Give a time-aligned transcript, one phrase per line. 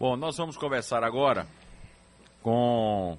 [0.00, 1.44] Bom, nós vamos conversar agora
[2.40, 3.18] com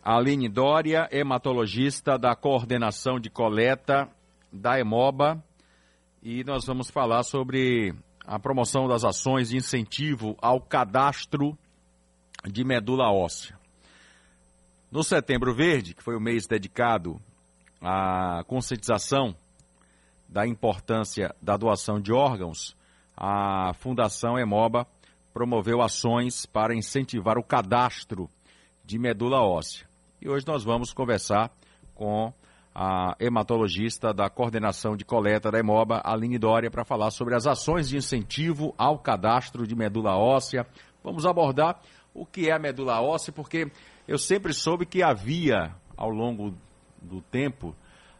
[0.00, 4.08] a Aline Dória, hematologista da coordenação de coleta
[4.52, 5.42] da Emoba,
[6.22, 7.92] e nós vamos falar sobre
[8.24, 11.58] a promoção das ações de incentivo ao cadastro
[12.44, 13.58] de medula óssea.
[14.88, 17.20] No Setembro Verde, que foi o mês dedicado
[17.80, 19.34] à conscientização
[20.28, 22.76] da importância da doação de órgãos,
[23.16, 24.86] a Fundação Emoba
[25.32, 28.28] promoveu ações para incentivar o cadastro
[28.84, 29.86] de medula óssea.
[30.20, 31.50] E hoje nós vamos conversar
[31.94, 32.32] com
[32.74, 37.88] a hematologista da coordenação de coleta da Emoba, Aline Dória, para falar sobre as ações
[37.88, 40.66] de incentivo ao cadastro de medula óssea.
[41.04, 41.80] Vamos abordar
[42.14, 43.70] o que é a medula óssea, porque
[44.06, 46.54] eu sempre soube que havia, ao longo
[47.00, 47.74] do tempo,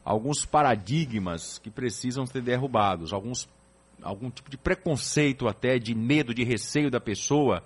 [0.04, 3.48] alguns paradigmas que precisam ser derrubados, alguns
[4.02, 7.62] algum tipo de preconceito até, de medo, de receio da pessoa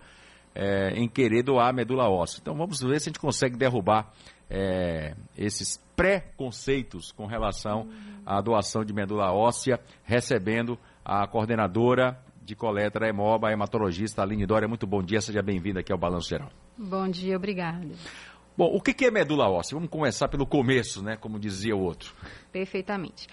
[0.54, 2.40] é, em querer doar medula óssea.
[2.40, 4.12] Então vamos ver se a gente consegue derrubar
[4.48, 7.88] é, esses preconceitos com relação
[8.24, 14.46] à doação de medula óssea, recebendo a coordenadora de coleta da Emoba, a hematologista Aline
[14.46, 14.68] Dória.
[14.68, 16.50] Muito bom dia, seja bem-vinda aqui ao Balanço Geral.
[16.78, 17.94] Bom dia, obrigada.
[18.56, 19.76] Bom, o que é medula óssea?
[19.76, 21.16] Vamos começar pelo começo, né?
[21.16, 22.14] Como dizia o outro.
[22.50, 23.26] Perfeitamente.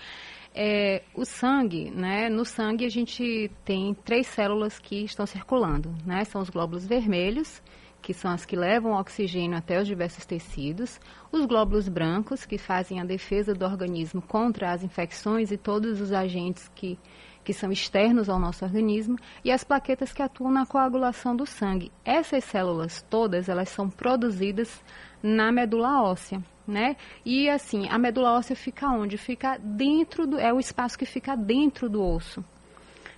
[0.55, 2.29] É, o sangue, né?
[2.29, 6.23] No sangue a gente tem três células que estão circulando, né?
[6.25, 7.61] São os glóbulos vermelhos,
[8.03, 10.99] que são as que levam oxigênio até os diversos tecidos,
[11.31, 16.11] os glóbulos brancos, que fazem a defesa do organismo contra as infecções e todos os
[16.11, 16.99] agentes que,
[17.43, 21.91] que são externos ao nosso organismo, e as plaquetas que atuam na coagulação do sangue.
[22.05, 24.81] Essas células todas, elas são produzidas
[25.21, 26.95] na medula óssea né?
[27.25, 29.17] E assim, a medula óssea fica onde?
[29.17, 30.39] Fica dentro do.
[30.39, 32.43] É o espaço que fica dentro do osso,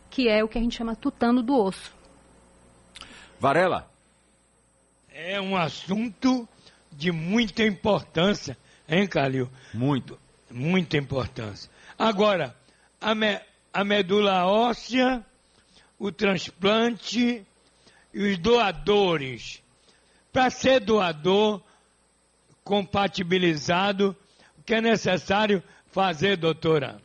[0.10, 1.94] que é o que a gente chama tutano do osso.
[3.40, 3.90] Varela.
[5.14, 6.48] É um assunto
[6.92, 9.50] de muita importância, hein, Calil?
[9.74, 10.20] Muito.
[10.52, 11.70] Muita importância.
[11.98, 12.56] Agora,
[13.00, 13.40] a, me,
[13.76, 15.22] a medula óssea,
[16.00, 17.46] o transplante
[18.14, 19.62] e os doadores.
[20.32, 21.62] Para ser doador,
[22.64, 24.16] compatibilizado.
[24.58, 27.02] O que é necessário fazer, doutora?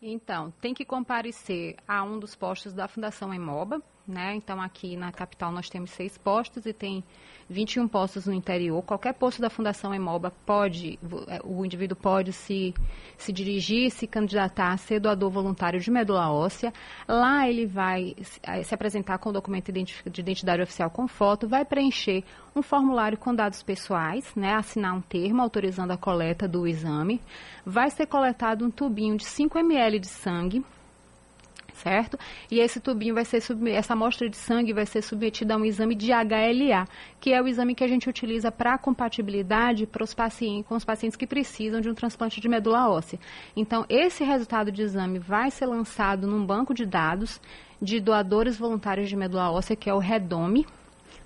[0.00, 4.34] Então, tem que comparecer a um dos postos da Fundação Emoba, né?
[4.34, 7.04] Então, aqui na capital nós temos seis postos e tem
[7.48, 8.82] 21 postos no interior.
[8.82, 10.98] Qualquer posto da Fundação Emoba pode,
[11.28, 12.74] é, o indivíduo pode se,
[13.16, 16.72] se dirigir, se candidatar a ser doador voluntário de medula óssea.
[17.06, 21.64] Lá ele vai é, se apresentar com o documento de identidade oficial com foto, vai
[21.64, 22.24] preencher
[22.56, 27.20] um formulário com dados pessoais, né, assinar um termo autorizando a coleta do exame.
[27.64, 30.64] Vai ser coletado um tubinho de 5 ml de sangue
[31.78, 32.18] certo?
[32.50, 35.94] E esse tubinho vai ser essa amostra de sangue vai ser submetida a um exame
[35.94, 36.86] de HLA,
[37.20, 40.84] que é o exame que a gente utiliza para compatibilidade para os pacientes, com os
[40.84, 43.18] pacientes que precisam de um transplante de medula óssea.
[43.56, 47.40] Então, esse resultado de exame vai ser lançado num banco de dados
[47.80, 50.66] de doadores voluntários de medula óssea, que é o REDOME,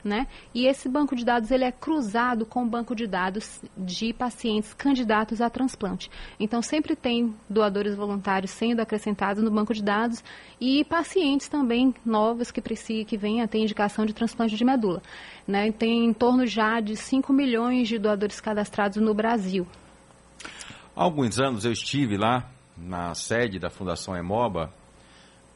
[0.04, 0.26] né?
[0.54, 4.74] E esse banco de dados ele é cruzado com o banco de dados de pacientes
[4.74, 6.10] candidatos a transplante.
[6.38, 10.22] Então sempre tem doadores voluntários sendo acrescentados no banco de dados
[10.60, 15.02] e pacientes também novos que precisam que venham a ter indicação de transplante de medula.
[15.46, 15.70] Né?
[15.72, 19.66] Tem em torno já de 5 milhões de doadores cadastrados no Brasil.
[20.94, 24.70] Há alguns anos eu estive lá na sede da Fundação Emoba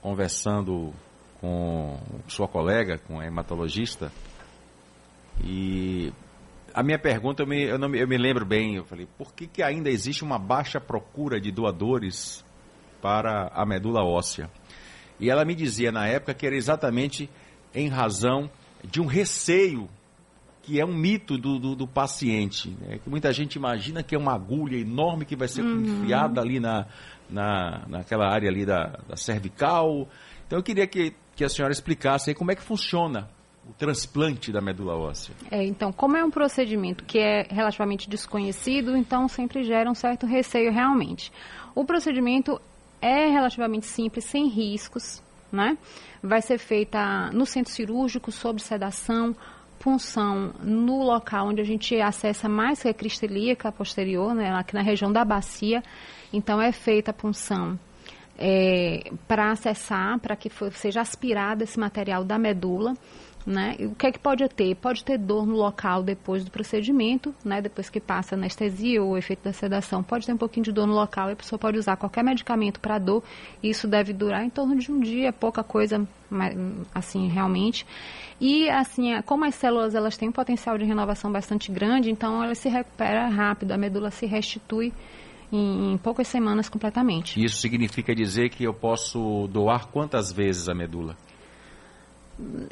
[0.00, 0.92] conversando
[1.40, 4.10] com sua colega, com a hematologista,
[5.44, 6.12] e
[6.76, 9.46] a minha pergunta, eu me, eu, não, eu me lembro bem, eu falei, por que,
[9.46, 12.44] que ainda existe uma baixa procura de doadores
[13.00, 14.50] para a medula óssea?
[15.18, 17.30] E ela me dizia na época que era exatamente
[17.74, 18.50] em razão
[18.84, 19.88] de um receio
[20.62, 22.76] que é um mito do, do, do paciente.
[22.80, 22.98] Né?
[22.98, 25.80] Que muita gente imagina que é uma agulha enorme que vai ser uhum.
[25.80, 26.86] enfiada ali na,
[27.30, 30.08] na, naquela área ali da, da cervical.
[30.46, 33.30] Então eu queria que, que a senhora explicasse aí como é que funciona
[33.68, 35.34] o transplante da medula óssea?
[35.50, 40.24] É, então, como é um procedimento que é relativamente desconhecido, então sempre gera um certo
[40.24, 41.32] receio realmente.
[41.74, 42.60] O procedimento
[43.00, 45.76] é relativamente simples, sem riscos, né?
[46.22, 49.34] Vai ser feita no centro cirúrgico, sob sedação,
[49.78, 54.82] punção no local onde a gente acessa mais que a cristalíaca posterior, né, aqui na
[54.82, 55.82] região da bacia.
[56.32, 57.78] Então, é feita a punção
[58.38, 62.94] é, para acessar, para que for, seja aspirado esse material da medula
[63.46, 63.76] Né?
[63.78, 64.74] O que é que pode ter?
[64.74, 67.62] Pode ter dor no local depois do procedimento, né?
[67.62, 70.02] depois que passa anestesia ou o efeito da sedação.
[70.02, 72.80] Pode ter um pouquinho de dor no local e a pessoa pode usar qualquer medicamento
[72.80, 73.22] para dor.
[73.62, 76.04] Isso deve durar em torno de um dia, pouca coisa,
[76.92, 77.86] assim, realmente.
[78.40, 82.54] E, assim, como as células elas têm um potencial de renovação bastante grande, então ela
[82.56, 84.92] se recupera rápido, a medula se restitui
[85.52, 87.42] em, em poucas semanas completamente.
[87.42, 91.16] Isso significa dizer que eu posso doar quantas vezes a medula?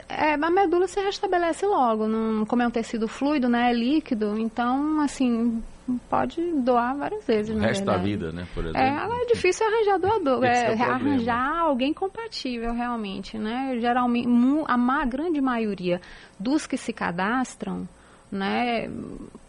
[0.09, 4.39] É, a medula se restabelece logo, não, como é um tecido fluido, né, é líquido,
[4.39, 5.63] então, assim,
[6.11, 8.81] pode doar várias vezes, O resto da vida, né, por exemplo.
[8.81, 14.29] É, é difícil arranjar doador, é, é arranjar alguém compatível, realmente, né, geralmente,
[14.69, 15.99] a grande maioria
[16.39, 17.89] dos que se cadastram,
[18.31, 18.91] né,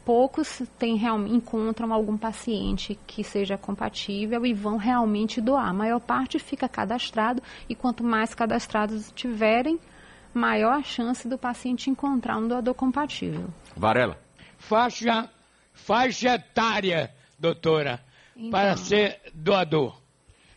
[0.06, 0.98] poucos tem,
[1.28, 5.68] encontram algum paciente que seja compatível e vão realmente doar.
[5.68, 9.80] A maior parte fica cadastrado e quanto mais cadastrados tiverem,
[10.38, 13.48] maior a chance do paciente encontrar um doador compatível.
[13.76, 14.20] Varela.
[14.58, 15.30] Faixa,
[15.74, 18.04] faixa etária, doutora,
[18.36, 20.02] então, para ser doador.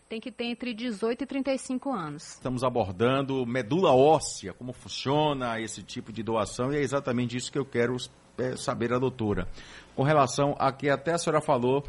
[0.09, 2.35] Tem que ter entre 18 e 35 anos.
[2.35, 7.59] Estamos abordando medula óssea, como funciona esse tipo de doação, e é exatamente isso que
[7.59, 7.95] eu quero
[8.39, 9.47] é, saber da doutora.
[9.95, 11.85] Com relação a que até a senhora falou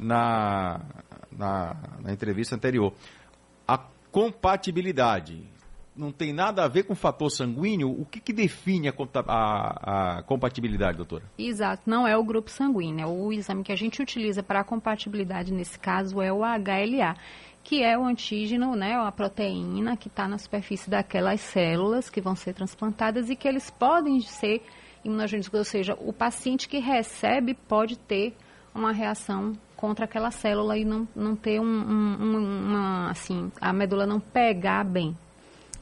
[0.00, 0.80] na,
[1.30, 2.92] na, na entrevista anterior,
[3.68, 3.78] a
[4.10, 5.48] compatibilidade
[6.00, 8.94] não tem nada a ver com o fator sanguíneo, o que, que define a,
[9.26, 11.24] a, a, compatibilidade, doutora?
[11.38, 13.08] Exato, não é o grupo sanguíneo.
[13.08, 17.14] O exame que a gente utiliza para a compatibilidade nesse caso é o HLA,
[17.62, 22.34] que é o antígeno, né, a proteína que está na superfície daquelas células que vão
[22.34, 24.62] ser transplantadas e que eles podem ser
[25.04, 28.34] imunogênicos, ou seja, o paciente que recebe pode ter
[28.74, 34.06] uma reação contra aquela célula e não, não ter um, um, uma, assim, a medula
[34.06, 35.16] não pegar bem,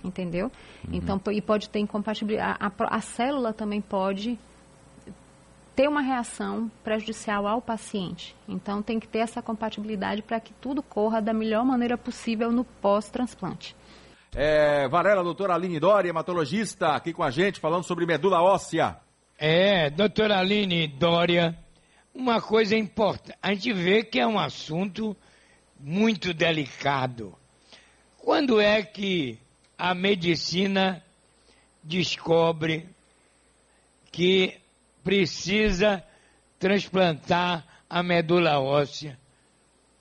[0.02, 0.50] entendeu?
[0.86, 0.94] Uhum.
[0.94, 2.58] Então, e pode ter incompatibilidade.
[2.60, 4.38] A, a, a, célula também pode
[5.74, 8.34] ter uma reação prejudicial ao paciente.
[8.48, 12.64] Então, tem que ter essa compatibilidade para que tudo corra da melhor maneira possível no
[12.64, 13.76] pós-transplante.
[14.34, 18.98] É, Varela, doutora Aline Dori, hematologista, aqui com a gente, falando sobre medula óssea.
[19.38, 21.56] É, doutora Aline Dória,
[22.12, 23.38] uma coisa importante.
[23.40, 25.16] A gente vê que é um assunto
[25.78, 27.34] muito delicado.
[28.16, 29.38] Quando é que
[29.78, 31.02] a medicina
[31.82, 32.88] descobre
[34.10, 34.58] que
[35.04, 36.04] precisa
[36.58, 39.18] transplantar a medula óssea.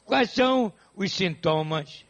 [0.04, 2.04] Quais são os sintomas?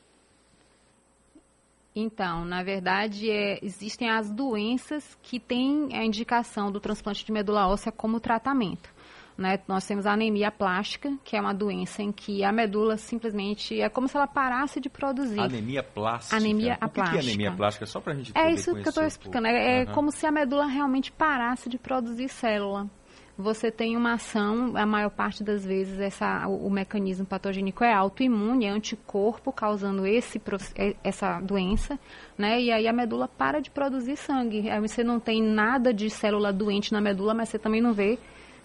[1.94, 7.68] Então, na verdade, é, existem as doenças que têm a indicação do transplante de medula
[7.68, 8.94] óssea como tratamento.
[9.38, 9.60] Né?
[9.68, 13.88] Nós temos a anemia plástica, que é uma doença em que a medula simplesmente é
[13.88, 15.40] como se ela parasse de produzir.
[15.40, 16.38] Anemia plástica?
[16.38, 17.10] Anemia o que plástica.
[17.10, 17.86] Que é anemia plástica?
[17.86, 19.46] Só para a gente É isso que eu estou explicando.
[19.46, 19.94] É, é uhum.
[19.94, 22.90] como se a medula realmente parasse de produzir célula
[23.38, 27.94] você tem uma ação, a maior parte das vezes essa, o, o mecanismo patogênico é
[27.94, 30.42] autoimune, é anticorpo causando esse,
[30.76, 32.00] é, essa doença,
[32.36, 32.60] né?
[32.60, 34.68] E aí a medula para de produzir sangue.
[34.68, 38.18] Aí você não tem nada de célula doente na medula, mas você também não vê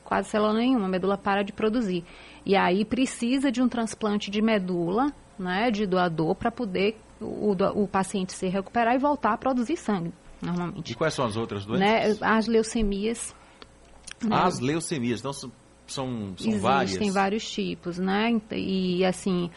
[0.05, 2.05] quase célula nenhuma, a medula para de produzir.
[2.45, 7.87] E aí precisa de um transplante de medula, né, de doador, para poder o, o,
[7.87, 10.93] paciente se recuperar e voltar a produzir sangue, normalmente.
[10.93, 12.19] E quais são as outras doenças?
[12.21, 13.35] Né, as leucemias.
[14.23, 14.37] Né?
[14.37, 15.53] As leucemias, então são,
[15.87, 16.91] são, são Existem várias?
[16.91, 19.51] Existem vários tipos, né, e assim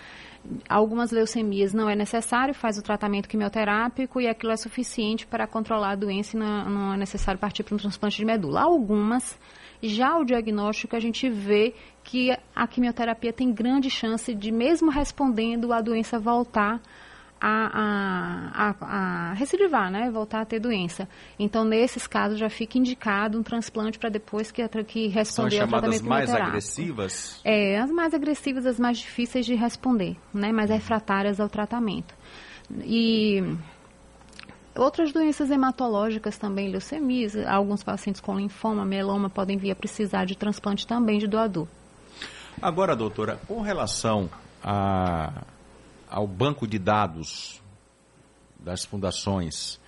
[0.70, 5.92] algumas leucemias não é necessário, faz o tratamento quimioterápico e aquilo é suficiente para controlar
[5.92, 8.62] a doença e não, não é necessário partir para um transplante de medula.
[8.62, 9.38] Algumas
[9.88, 11.74] já o diagnóstico, a gente vê
[12.04, 16.82] que a quimioterapia tem grande chance de, mesmo respondendo, a doença voltar
[17.40, 18.76] a, a, a,
[19.30, 20.10] a, recidivar, né?
[20.10, 21.08] Voltar a ter doença.
[21.38, 26.00] Então, nesses casos, já fica indicado um transplante para depois que, que responder ao tratamento
[26.00, 27.42] São mais agressivas?
[27.44, 30.52] É, as mais agressivas, as mais difíceis de responder, né?
[30.52, 32.16] Mais refratárias ao tratamento.
[32.84, 33.44] E
[34.76, 40.36] Outras doenças hematológicas também, leucemias, alguns pacientes com linfoma, meloma podem vir a precisar de
[40.36, 41.68] transplante também de doador.
[42.62, 44.30] Agora, doutora, com relação
[44.62, 45.44] a,
[46.10, 47.62] ao banco de dados
[48.60, 49.80] das fundações,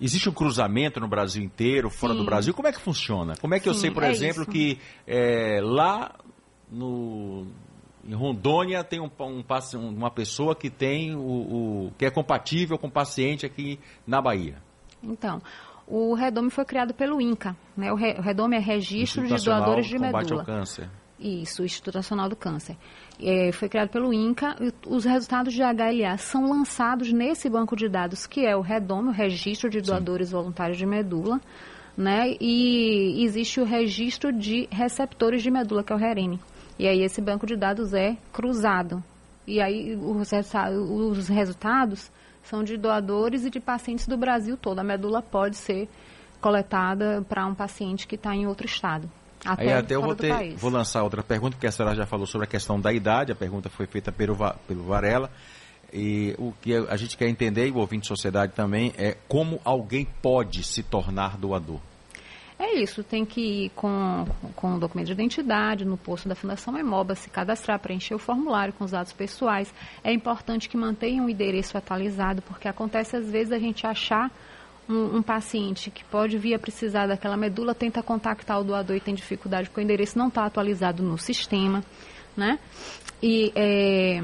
[0.00, 2.18] existe um cruzamento no Brasil inteiro, fora Sim.
[2.18, 2.54] do Brasil?
[2.54, 3.36] Como é que funciona?
[3.36, 4.50] Como é que Sim, eu sei, por é exemplo, isso.
[4.50, 6.12] que é, lá
[6.70, 7.46] no,
[8.08, 12.86] em Rondônia tem um, um, uma pessoa que tem o, o, que é compatível com
[12.86, 14.56] o paciente aqui na Bahia.
[15.02, 15.42] Então,
[15.86, 17.92] o Redome foi criado pelo INCA, né?
[17.92, 20.40] O Redome é Registro de Doadores de Combate Medula.
[20.40, 20.88] ao Câncer.
[21.20, 22.76] Isso, o Instituto Nacional do Câncer.
[23.20, 24.56] É, foi criado pelo INCA.
[24.86, 29.10] Os resultados de HLA são lançados nesse banco de dados, que é o REDOM, o
[29.10, 30.34] Registro de Doadores Sim.
[30.34, 31.40] Voluntários de Medula.
[31.94, 32.36] Né?
[32.40, 36.38] E existe o registro de receptores de medula, que é o RERENE.
[36.78, 39.02] E aí esse banco de dados é cruzado.
[39.46, 42.10] E aí os, os resultados
[42.42, 44.78] são de doadores e de pacientes do Brasil todo.
[44.78, 45.88] A medula pode ser
[46.40, 49.10] coletada para um paciente que está em outro estado.
[49.44, 52.26] Até Aí até eu vou, ter, vou lançar outra pergunta, porque a senhora já falou
[52.26, 55.30] sobre a questão da idade, a pergunta foi feita pelo, pelo Varela.
[55.92, 59.60] E o que a gente quer entender, e o ouvinte de sociedade também, é como
[59.64, 61.80] alguém pode se tornar doador.
[62.58, 66.76] É isso, tem que ir com, com o documento de identidade no posto da Fundação
[66.76, 69.72] Emoba, se cadastrar, preencher o formulário com os dados pessoais.
[70.02, 74.28] É importante que mantenha um endereço atualizado, porque acontece às vezes a gente achar
[74.88, 79.00] um, um, paciente que pode vir a precisar daquela medula tenta contactar o doador e
[79.00, 81.84] tem dificuldade porque o endereço não está atualizado no sistema,
[82.36, 82.58] né?
[83.22, 84.22] E é,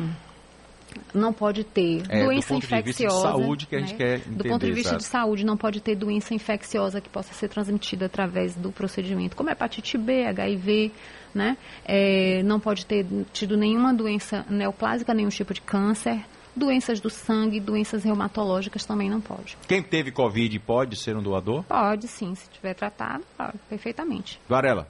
[1.12, 3.16] não pode ter é, doença infecciosa.
[3.16, 3.98] De saúde que a gente né?
[3.98, 7.32] quer entender, Do ponto de vista de saúde, não pode ter doença infecciosa que possa
[7.34, 10.92] ser transmitida através do procedimento, como hepatite B, HIV,
[11.34, 11.56] né?
[11.84, 16.24] É, não pode ter tido nenhuma doença neoplásica, nenhum tipo de câncer.
[16.56, 19.56] Doenças do sangue, doenças reumatológicas também não pode.
[19.66, 21.64] Quem teve Covid pode ser um doador?
[21.64, 22.32] Pode, sim.
[22.36, 24.40] Se tiver tratado, pode, perfeitamente.
[24.48, 24.86] Varela.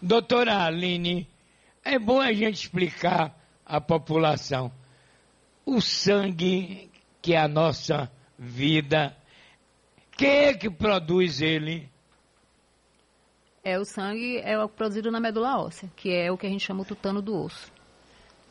[0.00, 1.28] Doutora Aline,
[1.84, 4.70] é bom a gente explicar à população
[5.64, 6.90] o sangue
[7.20, 9.16] que é a nossa vida.
[10.16, 11.88] Quem é que produz ele?
[13.64, 16.64] É o sangue, é o produzido na medula óssea, que é o que a gente
[16.64, 17.70] chama o tutano do osso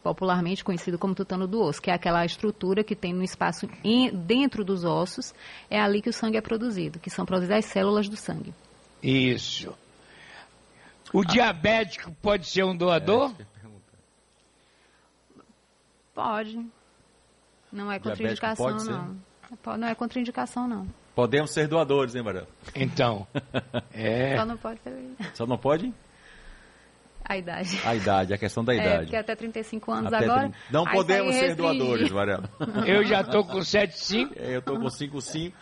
[0.01, 4.09] popularmente conhecido como tutano do osso, que é aquela estrutura que tem no espaço em,
[4.09, 5.33] dentro dos ossos,
[5.69, 8.53] é ali que o sangue é produzido, que são produzidas as células do sangue.
[9.01, 9.73] Isso.
[11.13, 11.25] O ah.
[11.25, 13.33] diabético pode ser um doador?
[13.39, 13.45] É,
[16.13, 16.65] pode.
[17.71, 19.77] Não é contraindicação, não.
[19.77, 20.87] Não é contraindicação, não.
[21.15, 22.47] Podemos ser doadores, hein, Maria?
[22.75, 23.27] Então.
[23.93, 24.37] é...
[24.37, 25.15] Só não pode ser.
[25.33, 25.93] Só não pode?
[27.23, 27.79] A idade.
[27.85, 28.93] A idade, a questão da é, idade.
[28.93, 30.49] É, porque até 35 anos até agora.
[30.49, 30.57] 30...
[30.71, 32.49] Não podemos ser doadores, Varela.
[32.85, 34.33] Eu já estou com 7,5.
[34.35, 35.53] É, eu estou com 5,5.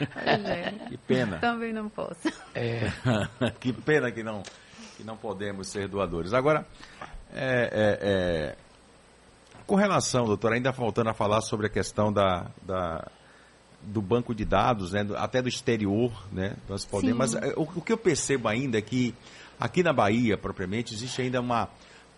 [0.00, 0.72] É.
[0.88, 1.38] Que pena.
[1.38, 2.28] Também não posso.
[2.54, 2.92] É.
[3.58, 4.42] que pena que não,
[4.96, 6.32] que não podemos ser doadores.
[6.32, 6.66] Agora,
[7.32, 8.56] é, é, é,
[9.68, 13.06] com relação, doutor, ainda faltando a falar sobre a questão da, da
[13.80, 17.30] do banco de dados, né, até do exterior, né, nós podemos.
[17.30, 17.38] Sim.
[17.40, 19.14] Mas o, o que eu percebo ainda é que
[19.60, 21.68] Aqui na Bahia, propriamente, existe ainda uma,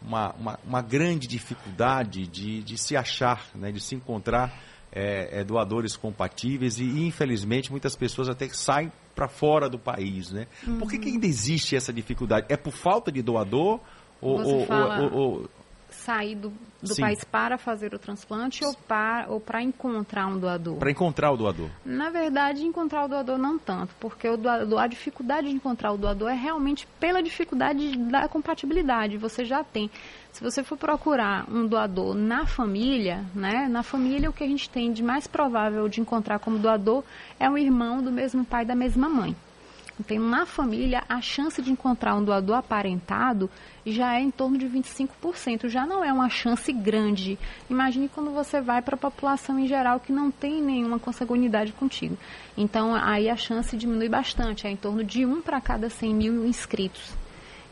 [0.03, 4.53] uma, uma, uma grande dificuldade de, de se achar, né, de se encontrar
[4.93, 10.31] é, é, doadores compatíveis e, infelizmente, muitas pessoas até saem para fora do país.
[10.31, 10.47] Né?
[10.67, 10.81] Uhum.
[10.81, 12.47] Por que, que, ainda existe essa dificuldade?
[12.51, 13.81] É por falta de doador?
[14.21, 15.51] Ou, ou, ou, ou,
[15.95, 20.77] sair do, do país para fazer o transplante ou para, ou para encontrar um doador?
[20.77, 21.69] Para encontrar o doador.
[21.85, 25.99] Na verdade, encontrar o doador não tanto, porque o doador, a dificuldade de encontrar o
[25.99, 29.17] doador é realmente pela dificuldade da compatibilidade.
[29.17, 29.91] Você já tem.
[30.33, 34.71] Se você for procurar um doador na família, né, na família o que a gente
[34.71, 37.03] tem de mais provável de encontrar como doador
[37.39, 39.35] é um irmão do mesmo pai da mesma mãe.
[40.01, 43.51] Então, na família, a chance de encontrar um doador aparentado
[43.85, 45.69] já é em torno de 25%.
[45.69, 47.39] Já não é uma chance grande.
[47.69, 52.17] Imagine quando você vai para a população em geral que não tem nenhuma consanguinidade contigo.
[52.57, 54.67] Então, aí a chance diminui bastante.
[54.67, 57.15] É em torno de um para cada 100 mil inscritos.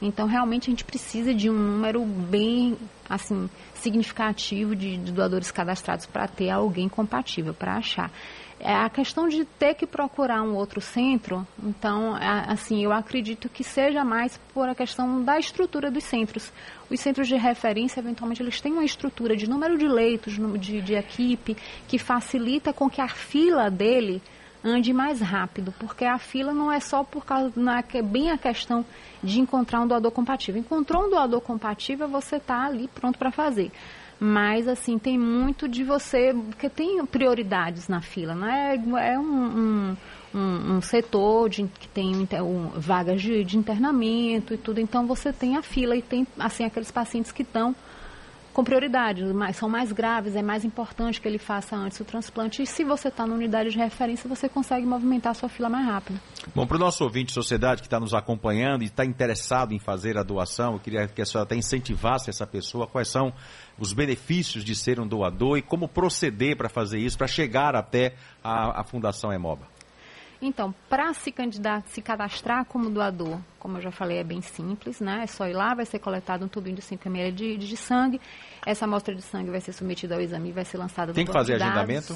[0.00, 2.76] Então, realmente, a gente precisa de um número bem,
[3.09, 8.11] assim, significativo de, de doadores cadastrados para ter alguém compatível, para achar.
[8.61, 13.49] É a questão de ter que procurar um outro centro, então, é, assim, eu acredito
[13.49, 16.52] que seja mais por a questão da estrutura dos centros.
[16.90, 20.95] Os centros de referência, eventualmente, eles têm uma estrutura de número de leitos, de, de
[20.95, 24.21] equipe, que facilita com que a fila dele
[24.65, 28.38] ande mais rápido, porque a fila não é só por causa, não é bem a
[28.38, 28.85] questão
[29.23, 30.61] de encontrar um doador compatível.
[30.61, 33.71] Encontrou um doador compatível, você está ali pronto para fazer.
[34.21, 38.75] Mas, assim, tem muito de você, porque tem prioridades na fila, não é?
[38.75, 39.97] É um, um,
[40.35, 45.33] um, um setor de, que tem um, vagas de, de internamento e tudo, então você
[45.33, 47.77] tem a fila e tem, assim, aqueles pacientes que estão
[48.59, 52.61] com prioridade, mas são mais graves, é mais importante que ele faça antes o transplante.
[52.61, 55.87] E se você está na unidade de referência, você consegue movimentar a sua fila mais
[55.87, 56.21] rápido.
[56.53, 59.79] Bom, para o nosso ouvinte de sociedade que está nos acompanhando e está interessado em
[59.79, 63.33] fazer a doação, eu queria que a senhora até incentivasse essa pessoa, quais são
[63.79, 68.15] os benefícios de ser um doador e como proceder para fazer isso, para chegar até
[68.43, 69.69] a, a Fundação Emoba.
[70.40, 75.00] Então, para se candidatar, se cadastrar como doador, como eu já falei, é bem simples,
[75.00, 75.23] né?
[75.25, 78.21] É só ir lá, vai ser coletado um tubinho de 5 ml de, de, sangue.
[78.64, 81.33] Essa amostra de sangue vai ser submetida ao exame e vai ser lançada Tem que
[81.33, 82.14] fazer agendamento?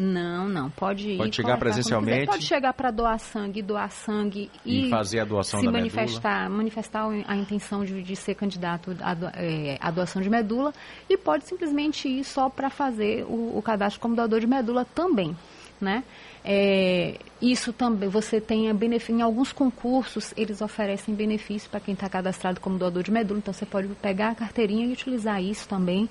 [0.00, 0.70] Não, não.
[0.70, 1.16] Pode ir.
[1.16, 2.26] Pode chegar presencialmente.
[2.26, 6.42] Pode chegar para doar sangue, doar sangue e, e fazer a doação se da manifestar,
[6.42, 6.56] medula.
[6.56, 10.72] manifestar a intenção de, de ser candidato à, é, à, doação de medula
[11.10, 15.36] e pode simplesmente ir só para fazer o, o cadastro como doador de medula também,
[15.80, 16.04] né?
[16.44, 22.08] É, isso também, você tem benefício, em alguns concursos, eles oferecem benefício para quem está
[22.08, 26.08] cadastrado como doador de medula, então você pode pegar a carteirinha e utilizar isso também.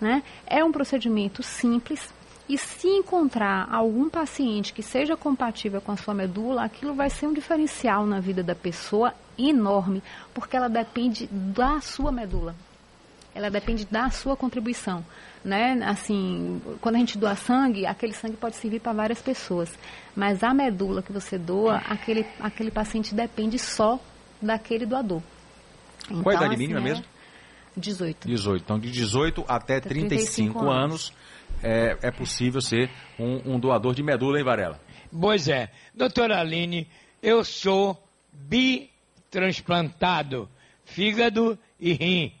[0.00, 0.22] Né?
[0.46, 2.12] É um procedimento simples,
[2.48, 7.26] e se encontrar algum paciente que seja compatível com a sua medula, aquilo vai ser
[7.26, 10.02] um diferencial na vida da pessoa enorme,
[10.34, 12.54] porque ela depende da sua medula.
[13.34, 15.04] Ela depende da sua contribuição,
[15.44, 15.78] né?
[15.84, 19.76] Assim, quando a gente doa sangue, aquele sangue pode servir para várias pessoas,
[20.14, 23.98] mas a medula que você doa, aquele aquele paciente depende só
[24.40, 25.22] daquele doador.
[26.06, 27.04] Então, Qual a idade assim, mínima é mesmo?
[27.76, 28.28] 18.
[28.28, 28.62] 18.
[28.62, 31.12] Então, de 18 até 35, 35 anos, anos
[31.62, 34.78] é, é possível ser um, um, doador de medula, hein, Varela?
[35.10, 35.70] Pois é.
[35.94, 36.86] Doutora Aline,
[37.22, 40.50] eu sou bitransplantado,
[40.84, 42.32] fígado e rim.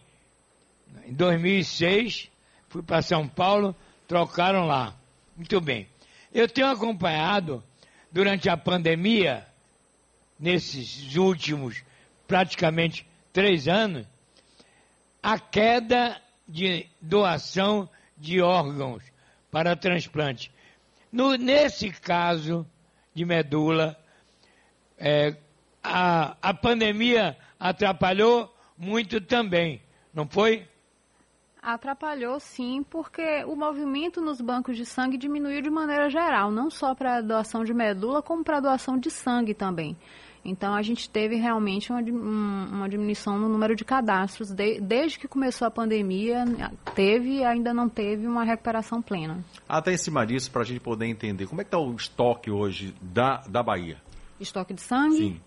[1.06, 2.31] Em 2006,
[2.72, 3.76] fui para São Paulo,
[4.08, 4.96] trocaram lá.
[5.36, 5.86] Muito bem.
[6.32, 7.62] Eu tenho acompanhado,
[8.10, 9.46] durante a pandemia,
[10.40, 11.84] nesses últimos
[12.26, 14.06] praticamente três anos,
[15.22, 19.02] a queda de doação de órgãos
[19.50, 20.50] para transplante.
[21.12, 22.66] No, nesse caso
[23.14, 23.98] de medula,
[24.96, 25.36] é,
[25.82, 29.82] a, a pandemia atrapalhou muito também,
[30.14, 30.66] não foi?
[31.62, 36.92] Atrapalhou sim, porque o movimento nos bancos de sangue diminuiu de maneira geral, não só
[36.92, 39.96] para doação de medula, como para doação de sangue também.
[40.44, 44.50] Então, a gente teve realmente uma, uma diminuição no número de cadastros.
[44.50, 46.44] De, desde que começou a pandemia,
[46.96, 49.38] teve e ainda não teve uma recuperação plena.
[49.68, 52.50] Até em cima disso, para a gente poder entender, como é que está o estoque
[52.50, 53.98] hoje da, da Bahia?
[54.40, 55.16] Estoque de sangue?
[55.16, 55.40] Sim.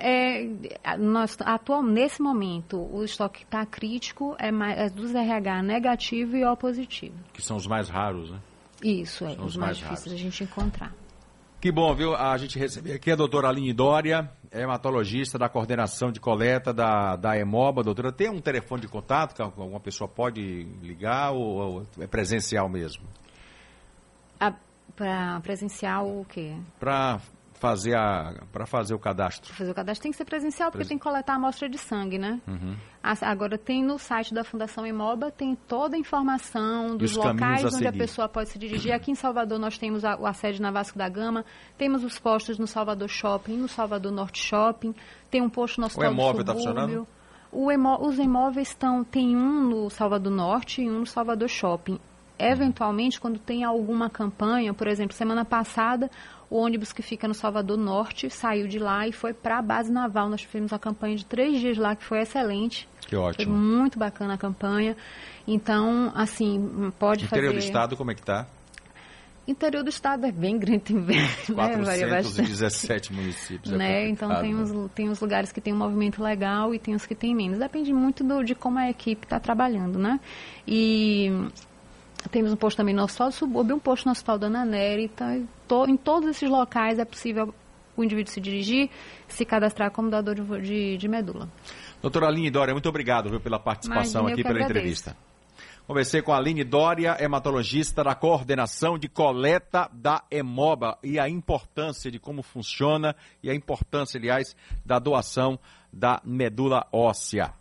[0.00, 6.36] É, nós, atual, nesse momento, o estoque está crítico, é, mais, é dos RH negativo
[6.36, 7.16] e O positivo.
[7.32, 8.38] Que são os mais raros, né?
[8.82, 10.94] Isso, é, são os, os mais, mais difíceis a gente encontrar.
[11.60, 12.14] Que bom, viu?
[12.14, 17.36] A gente recebeu aqui a doutora Aline Dória, hematologista da coordenação de coleta da, da
[17.36, 17.82] EMOBA.
[17.82, 20.40] Doutora, tem um telefone de contato que alguma pessoa pode
[20.80, 23.04] ligar ou, ou é presencial mesmo?
[24.94, 26.56] Para presencial o quê?
[26.78, 27.20] Para
[27.58, 29.52] fazer a para fazer o cadastro?
[29.54, 30.88] Fazer o cadastro tem que ser presencial porque Pres...
[30.88, 32.40] tem que coletar a amostra de sangue, né?
[32.46, 32.76] Uhum.
[33.02, 37.68] Agora tem no site da Fundação Imoba tem toda a informação dos, dos locais a
[37.68, 38.92] onde a pessoa pode se dirigir.
[38.92, 41.44] Aqui em Salvador nós temos a, a sede na Vasco da Gama,
[41.76, 44.94] temos os postos no Salvador Shopping, no Salvador Norte Shopping,
[45.30, 47.06] tem um posto no Hospital o imóvel está funcionando?
[47.52, 51.98] Emo, os imóveis estão, tem um no Salvador Norte e um no Salvador Shopping.
[52.38, 56.10] Eventualmente, quando tem alguma campanha, por exemplo, semana passada,
[56.50, 59.92] o ônibus que fica no Salvador Norte saiu de lá e foi para a base
[59.92, 60.28] naval.
[60.28, 62.88] Nós fizemos a campanha de três dias lá, que foi excelente.
[63.06, 63.52] Que ótimo.
[63.52, 64.96] Foi muito bacana a campanha.
[65.46, 67.60] Então, assim, pode Interior fazer...
[67.60, 68.46] do estado, como é que está?
[69.46, 71.18] Interior do estado é bem grande também.
[71.54, 73.18] 417 né?
[73.18, 73.72] municípios.
[73.72, 74.08] É né?
[74.08, 74.90] Então tem os, né?
[74.94, 77.58] tem os lugares que tem um movimento legal e tem os que tem menos.
[77.58, 80.20] Depende muito do, de como a equipe está trabalhando, né?
[80.66, 81.32] E
[82.30, 85.04] temos um posto também no Hospital do Subúrbio, um posto no Hospital da Nery.
[85.04, 87.54] Então, to, em todos esses locais é possível
[87.96, 88.90] o indivíduo se dirigir,
[89.26, 91.48] se cadastrar como doador de, de, de medula.
[92.00, 94.78] Doutora Aline Dória, muito obrigado viu, pela participação Imagina, aqui, pela agradeço.
[94.78, 95.16] entrevista.
[95.88, 102.10] Conversei com a Aline Dória, hematologista da coordenação de coleta da Hemoba e a importância
[102.10, 104.54] de como funciona e a importância, aliás,
[104.84, 105.58] da doação
[105.90, 107.54] da medula óssea.